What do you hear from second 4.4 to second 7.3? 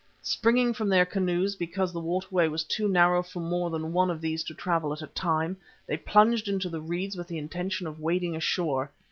to travel at a time, they plunged into the reeds with